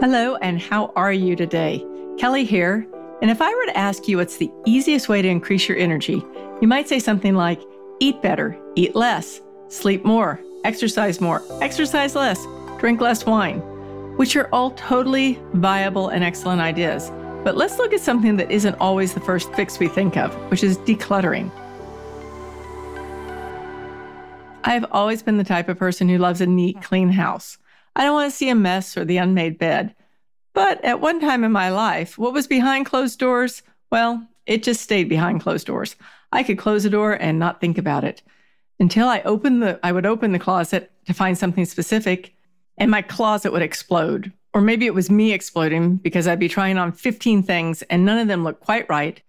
[0.00, 1.82] Hello, and how are you today?
[2.18, 2.86] Kelly here.
[3.22, 6.22] And if I were to ask you what's the easiest way to increase your energy,
[6.60, 7.62] you might say something like
[8.00, 12.44] eat better, eat less, sleep more, exercise more, exercise less,
[12.80, 13.60] drink less wine,
[14.16, 17.10] which are all totally viable and excellent ideas.
[17.44, 20.64] But let's look at something that isn't always the first fix we think of, which
[20.64, 21.52] is decluttering.
[24.64, 27.58] I've always been the type of person who loves a neat, clean house.
[27.96, 29.94] I don't want to see a mess or the unmade bed.
[30.52, 33.62] But at one time in my life, what was behind closed doors?
[33.90, 35.96] Well, it just stayed behind closed doors.
[36.32, 38.22] I could close a door and not think about it
[38.80, 42.34] until I opened the I would open the closet to find something specific
[42.78, 44.32] and my closet would explode.
[44.52, 48.18] Or maybe it was me exploding because I'd be trying on 15 things and none
[48.18, 49.20] of them looked quite right.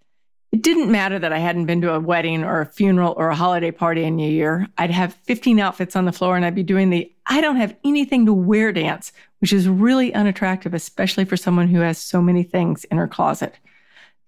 [0.56, 3.34] It didn't matter that I hadn't been to a wedding or a funeral or a
[3.34, 4.66] holiday party in a year.
[4.78, 7.76] I'd have 15 outfits on the floor and I'd be doing the I don't have
[7.84, 12.42] anything to wear dance, which is really unattractive, especially for someone who has so many
[12.42, 13.56] things in her closet.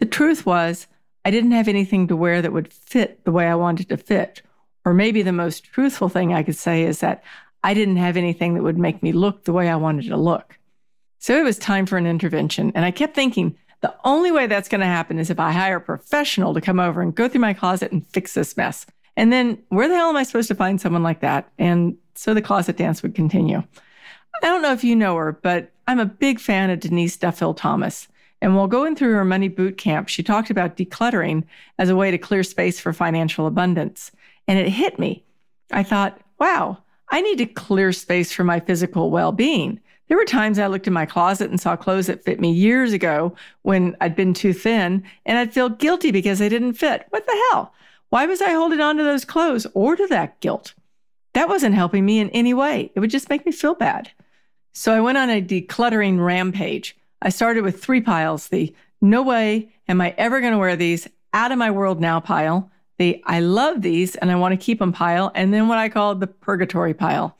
[0.01, 0.87] The truth was,
[1.25, 4.43] I didn't have anything to wear that would fit the way I wanted to fit.
[4.85, 7.25] Or maybe the most truthful thing I could say is that
[7.65, 10.59] I didn't have anything that would make me look the way I wanted to look.
[11.21, 12.71] So it was time for an intervention.
[12.75, 15.77] And I kept thinking, the only way that's going to happen is if I hire
[15.77, 18.87] a professional to come over and go through my closet and fix this mess.
[19.17, 21.49] And then where the hell am I supposed to find someone like that?
[21.59, 23.63] And so the closet dance would continue.
[24.43, 27.57] I don't know if you know her, but I'm a big fan of Denise Duffield
[27.57, 28.09] Thomas.
[28.41, 31.45] And while going through her money boot camp, she talked about decluttering
[31.79, 34.13] as a way to clear space for financial abundance.
[34.47, 35.25] And it hit me.
[35.73, 36.79] I thought, wow,
[37.11, 39.81] I need to clear space for my physical well being.
[40.09, 42.93] There were times I looked in my closet and saw clothes that fit me years
[42.93, 47.07] ago when I'd been too thin, and I'd feel guilty because they didn't fit.
[47.11, 47.75] What the hell?
[48.09, 50.75] Why was I holding on to those clothes or to that guilt?
[51.35, 52.91] That wasn't helping me in any way.
[52.95, 54.11] It would just make me feel bad.
[54.73, 56.97] So I went on a decluttering rampage.
[57.21, 61.07] I started with three piles the no way am I ever going to wear these
[61.33, 64.79] out of my world now pile, the I love these and I want to keep
[64.79, 67.37] them pile, and then what I called the purgatory pile.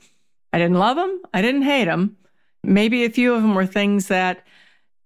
[0.53, 2.17] I didn't love them, I didn't hate them,
[2.63, 4.45] Maybe a few of them were things that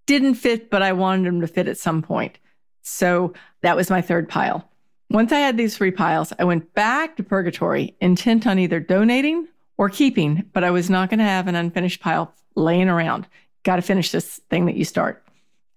[0.06, 2.40] didn't fit, but I wanted them to fit at some point.
[2.82, 4.70] So that was my third pile.
[5.10, 9.48] Once I had these three piles, I went back to purgatory, intent on either donating
[9.78, 13.28] or keeping, but I was not going to have an unfinished pile laying around.
[13.64, 15.24] Got to finish this thing that you start.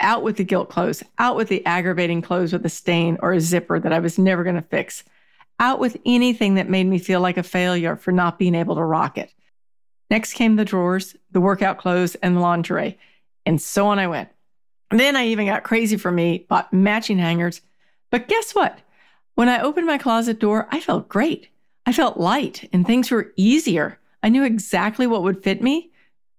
[0.00, 3.40] Out with the guilt clothes, out with the aggravating clothes with a stain or a
[3.40, 5.04] zipper that I was never going to fix,
[5.60, 8.84] out with anything that made me feel like a failure for not being able to
[8.84, 9.32] rock it.
[10.10, 12.98] Next came the drawers, the workout clothes, and the lingerie.
[13.44, 14.28] And so on I went.
[14.90, 17.60] then I even got crazy for me, bought matching hangers.
[18.10, 18.78] But guess what?
[19.34, 21.48] When I opened my closet door, I felt great.
[21.84, 23.98] I felt light and things were easier.
[24.22, 25.90] I knew exactly what would fit me.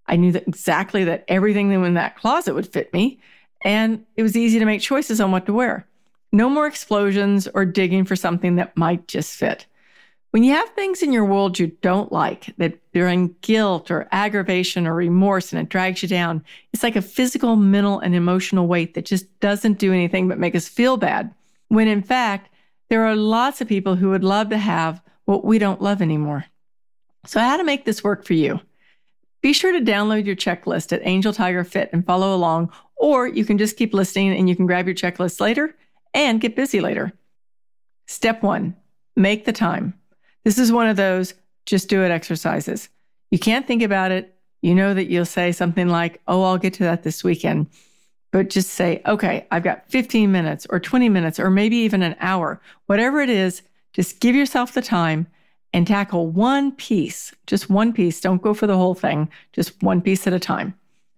[0.08, 3.20] I knew that exactly that everything in that closet would fit me.
[3.62, 5.88] And it was easy to make choices on what to wear.
[6.32, 9.66] No more explosions or digging for something that might just fit.
[10.38, 14.86] When you have things in your world you don't like that bring guilt or aggravation
[14.86, 18.94] or remorse and it drags you down, it's like a physical, mental, and emotional weight
[18.94, 21.34] that just doesn't do anything but make us feel bad.
[21.70, 22.54] When in fact,
[22.90, 26.46] there are lots of people who would love to have what we don't love anymore.
[27.26, 28.60] So, how to make this work for you?
[29.42, 33.44] Be sure to download your checklist at Angel Tiger Fit and follow along, or you
[33.44, 35.76] can just keep listening and you can grab your checklist later
[36.14, 37.12] and get busy later.
[38.06, 38.76] Step one
[39.16, 39.97] make the time.
[40.48, 41.34] This is one of those
[41.66, 42.88] just do it exercises.
[43.32, 44.34] You can't think about it.
[44.62, 47.68] You know that you'll say something like, oh, I'll get to that this weekend.
[48.32, 52.16] But just say, okay, I've got 15 minutes or 20 minutes or maybe even an
[52.22, 55.28] hour, whatever it is, just give yourself the time
[55.74, 58.22] and tackle one piece, just one piece.
[58.22, 60.74] Don't go for the whole thing, just one piece at a time.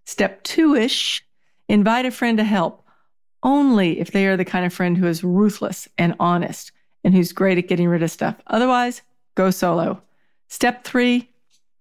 [0.05, 1.23] Step two ish,
[1.67, 2.83] invite a friend to help
[3.43, 6.71] only if they are the kind of friend who is ruthless and honest
[7.03, 8.35] and who's great at getting rid of stuff.
[8.47, 9.03] Otherwise,
[9.35, 10.01] go solo.
[10.47, 11.29] Step three,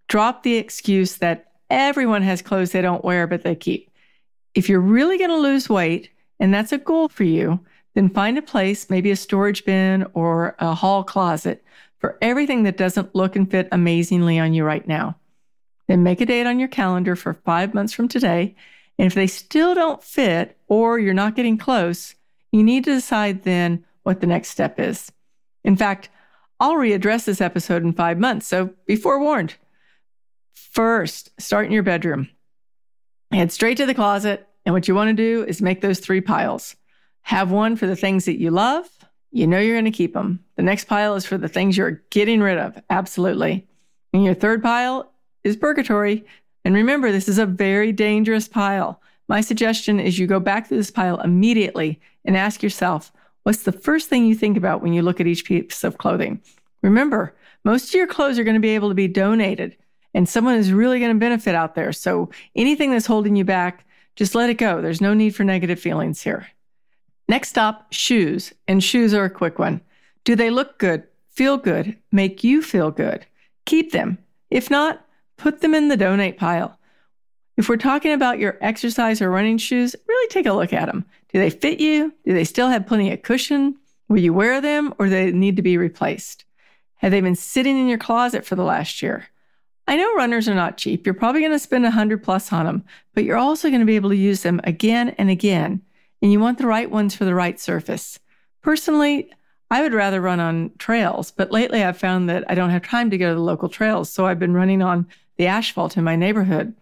[0.09, 3.90] drop the excuse that everyone has clothes they don't wear but they keep.
[4.55, 7.61] If you're really going to lose weight, and that's a goal for you,
[7.94, 11.64] then find a place, maybe a storage bin or a hall closet,
[11.99, 15.17] for everything that doesn't look and fit amazingly on you right now.
[15.88, 18.55] Then make a date on your calendar for five months from today.
[18.99, 22.14] And if they still don't fit or you're not getting close,
[22.52, 25.11] you need to decide then what the next step is.
[25.64, 26.08] In fact,
[26.60, 29.55] I'll readdress this episode in five months, so be forewarned.
[30.55, 32.28] First, start in your bedroom.
[33.31, 36.20] Head straight to the closet, and what you want to do is make those three
[36.20, 36.76] piles.
[37.22, 38.88] Have one for the things that you love,
[39.31, 40.43] you know you're going to keep them.
[40.56, 43.66] The next pile is for the things you're getting rid of, absolutely.
[44.12, 45.12] And your third pile
[45.44, 46.25] is purgatory,
[46.64, 49.00] And remember, this is a very dangerous pile.
[49.28, 53.12] My suggestion is you go back to this pile immediately and ask yourself,
[53.48, 56.38] what's the first thing you think about when you look at each piece of clothing?
[56.82, 57.34] Remember,
[57.64, 59.74] most of your clothes are going to be able to be donated,
[60.12, 61.90] and someone is really going to benefit out there.
[61.94, 63.86] So anything that's holding you back,
[64.16, 64.82] just let it go.
[64.82, 66.46] There's no need for negative feelings here.
[67.26, 68.52] Next stop, shoes.
[68.66, 69.80] And shoes are a quick one.
[70.24, 73.24] Do they look good, feel good, make you feel good?
[73.64, 74.18] Keep them.
[74.50, 75.06] If not,
[75.38, 76.77] put them in the donate pile.
[77.58, 81.05] If we're talking about your exercise or running shoes, really take a look at them.
[81.32, 82.14] Do they fit you?
[82.25, 83.76] Do they still have plenty of cushion?
[84.08, 86.44] Will you wear them or do they need to be replaced?
[86.99, 89.26] Have they been sitting in your closet for the last year?
[89.88, 91.05] I know runners are not cheap.
[91.05, 93.87] You're probably going to spend a hundred plus on them, but you're also going to
[93.87, 95.82] be able to use them again and again.
[96.22, 98.20] And you want the right ones for the right surface.
[98.62, 99.32] Personally,
[99.69, 103.10] I would rather run on trails, but lately I've found that I don't have time
[103.10, 104.10] to go to the local trails.
[104.10, 105.08] So I've been running on
[105.38, 106.72] the asphalt in my neighborhood.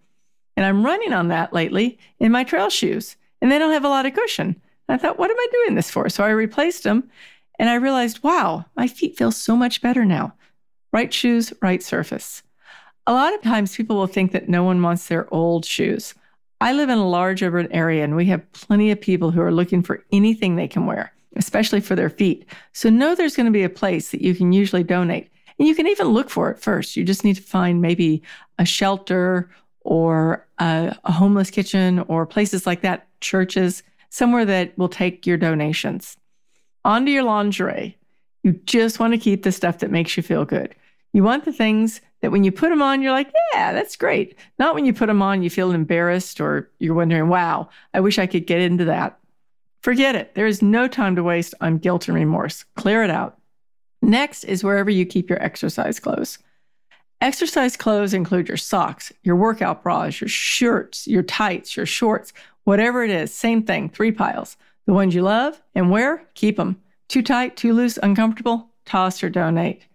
[0.57, 3.89] And I'm running on that lately in my trail shoes, and they don't have a
[3.89, 4.59] lot of cushion.
[4.89, 6.09] I thought, what am I doing this for?
[6.09, 7.09] So I replaced them
[7.59, 10.33] and I realized, wow, my feet feel so much better now.
[10.93, 12.41] Right shoes, right surface.
[13.05, 16.15] A lot of times people will think that no one wants their old shoes.
[16.61, 19.51] I live in a large urban area and we have plenty of people who are
[19.51, 22.45] looking for anything they can wear, especially for their feet.
[22.73, 25.29] So know there's going to be a place that you can usually donate.
[25.59, 26.95] And you can even look for it first.
[26.95, 28.23] You just need to find maybe
[28.57, 29.49] a shelter
[29.87, 35.37] or a, a homeless kitchen or places like that, churches, somewhere that will take your
[35.37, 36.17] donations
[36.83, 37.97] onto your lingerie.
[38.43, 40.75] You just want to keep the stuff that makes you feel good.
[41.13, 44.37] You want the things that when you put them on, you're like, yeah, that's great.
[44.59, 48.19] Not when you put them on, you feel embarrassed or you're wondering, wow, I wish
[48.19, 49.17] I could get into that.
[49.83, 50.35] Forget it.
[50.35, 52.65] There is no time to waste on guilt and remorse.
[52.75, 53.39] Clear it out.
[54.01, 56.39] Next is wherever you keep your exercise clothes.
[57.19, 62.31] Exercise clothes include your socks, your workout bras, your shirts, your tights, your shorts,
[62.63, 63.33] whatever it is.
[63.33, 64.55] Same thing, three piles.
[64.85, 66.79] The ones you love and wear, keep them.
[67.07, 69.87] Too tight, too loose, uncomfortable, toss or donate.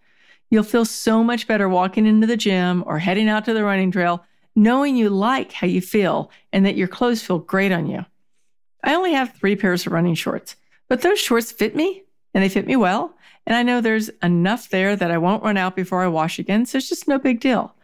[0.51, 3.93] You'll feel so much better walking into the gym or heading out to the running
[3.93, 4.25] trail,
[4.57, 8.05] knowing you like how you feel and that your clothes feel great on you.
[8.83, 10.57] I only have three pairs of running shorts,
[10.89, 12.03] but those shorts fit me
[12.35, 13.15] and they fit me well.
[13.47, 16.67] And I know there's enough there that I won't run out before I wash again,
[16.67, 17.75] so it's just no big deal.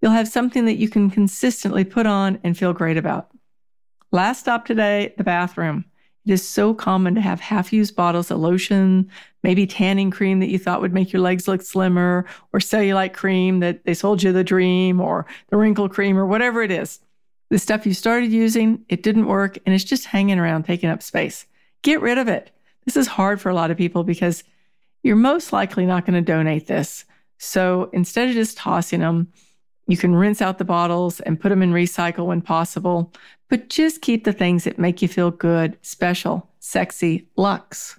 [0.00, 3.30] You'll have something that you can consistently put on and feel great about.
[4.10, 5.84] Last stop today, the bathroom.
[6.24, 9.10] It is so common to have half used bottles of lotion,
[9.42, 13.60] maybe tanning cream that you thought would make your legs look slimmer, or cellulite cream
[13.60, 17.00] that they sold you the dream, or the wrinkle cream, or whatever it is.
[17.50, 21.02] The stuff you started using, it didn't work, and it's just hanging around taking up
[21.02, 21.46] space.
[21.82, 22.52] Get rid of it.
[22.84, 24.44] This is hard for a lot of people because
[25.02, 27.04] you're most likely not going to donate this.
[27.38, 29.32] So instead of just tossing them,
[29.88, 33.12] you can rinse out the bottles and put them in recycle when possible,
[33.48, 37.98] but just keep the things that make you feel good, special, sexy, luxe.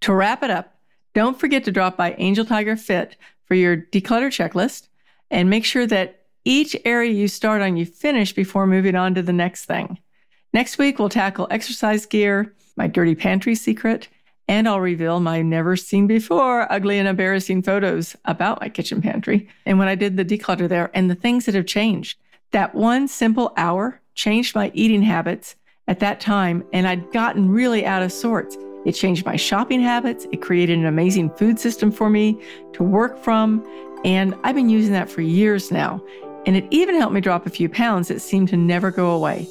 [0.00, 0.78] To wrap it up,
[1.14, 4.88] don't forget to drop by Angel Tiger Fit for your declutter checklist
[5.30, 9.22] and make sure that each area you start on, you finish before moving on to
[9.22, 9.98] the next thing.
[10.54, 14.08] Next week, we'll tackle exercise gear, my dirty pantry secret,
[14.48, 19.48] and I'll reveal my never seen before ugly and embarrassing photos about my kitchen pantry
[19.64, 22.18] and when I did the declutter there and the things that have changed.
[22.50, 25.56] That one simple hour changed my eating habits
[25.88, 28.56] at that time, and I'd gotten really out of sorts.
[28.84, 30.26] It changed my shopping habits.
[30.32, 32.40] It created an amazing food system for me
[32.72, 33.64] to work from.
[34.04, 36.04] And I've been using that for years now.
[36.46, 39.46] And it even helped me drop a few pounds that seemed to never go away.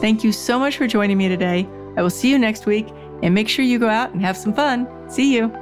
[0.00, 1.68] Thank you so much for joining me today.
[1.96, 2.88] I will see you next week
[3.22, 4.88] and make sure you go out and have some fun.
[5.10, 5.52] See you.